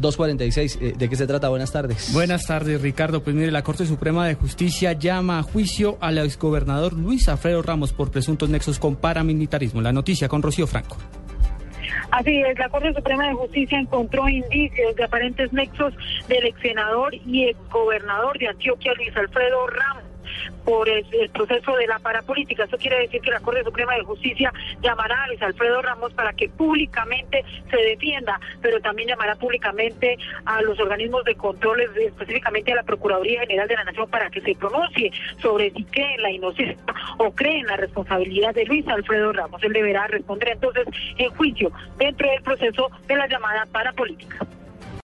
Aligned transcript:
246. 0.00 0.78
Eh, 0.80 0.94
¿De 0.96 1.08
qué 1.08 1.16
se 1.16 1.26
trata? 1.26 1.48
Buenas 1.48 1.72
tardes. 1.72 2.12
Buenas 2.12 2.46
tardes, 2.46 2.80
Ricardo. 2.80 3.22
Pues 3.22 3.34
mire, 3.34 3.50
la 3.50 3.62
Corte 3.62 3.86
Suprema 3.86 4.26
de 4.26 4.34
Justicia 4.34 4.92
llama 4.92 5.38
a 5.38 5.42
juicio 5.42 5.98
al 6.00 6.18
exgobernador 6.18 6.92
Luis 6.92 7.28
Alfredo 7.28 7.62
Ramos 7.62 7.92
por 7.92 8.10
presuntos 8.10 8.48
nexos 8.48 8.78
con 8.78 8.96
paramilitarismo. 8.96 9.80
La 9.80 9.92
noticia 9.92 10.28
con 10.28 10.42
Rocío 10.42 10.66
Franco. 10.66 10.96
Así 12.10 12.40
es, 12.40 12.58
la 12.58 12.68
Corte 12.68 12.94
Suprema 12.94 13.26
de 13.26 13.34
Justicia 13.34 13.78
encontró 13.78 14.28
indicios 14.28 14.94
de 14.96 15.04
aparentes 15.04 15.52
nexos 15.52 15.92
del 16.28 16.46
ex 16.46 16.60
senador 16.60 17.14
y 17.14 17.48
exgobernador 17.48 18.38
de 18.38 18.48
Antioquia, 18.48 18.94
Luis 18.94 19.16
Alfredo 19.16 19.66
Ramos 19.66 20.05
por 20.64 20.88
el, 20.88 21.04
proceso 21.32 21.76
de 21.76 21.86
la 21.86 21.98
parapolítica. 21.98 22.64
Eso 22.64 22.76
quiere 22.76 23.00
decir 23.00 23.20
que 23.20 23.30
la 23.30 23.40
Corte 23.40 23.64
Suprema 23.64 23.94
de 23.94 24.04
Justicia 24.04 24.52
llamará 24.82 25.24
a 25.24 25.28
Luis 25.28 25.42
Alfredo 25.42 25.82
Ramos 25.82 26.12
para 26.14 26.32
que 26.32 26.48
públicamente 26.48 27.44
se 27.70 27.76
defienda, 27.76 28.40
pero 28.60 28.80
también 28.80 29.08
llamará 29.08 29.36
públicamente 29.36 30.16
a 30.44 30.62
los 30.62 30.78
organismos 30.80 31.24
de 31.24 31.34
control, 31.34 31.80
específicamente 31.80 32.72
a 32.72 32.76
la 32.76 32.82
Procuraduría 32.82 33.40
General 33.40 33.68
de 33.68 33.74
la 33.74 33.84
Nación, 33.84 34.08
para 34.08 34.30
que 34.30 34.40
se 34.40 34.54
pronuncie 34.54 35.12
sobre 35.40 35.70
si 35.70 35.84
cree 35.84 36.14
en 36.14 36.22
la 36.22 36.30
inocencia 36.30 36.76
o 37.18 37.30
cree 37.32 37.60
en 37.60 37.66
la 37.66 37.76
responsabilidad 37.76 38.54
de 38.54 38.64
Luis 38.64 38.86
Alfredo 38.88 39.32
Ramos. 39.32 39.62
Él 39.62 39.72
deberá 39.72 40.06
responder 40.06 40.50
entonces 40.50 40.86
en 41.18 41.30
juicio 41.30 41.70
dentro 41.98 42.28
del 42.28 42.42
proceso 42.42 42.90
de 43.06 43.16
la 43.16 43.26
llamada 43.26 43.66
parapolítica. 43.66 44.46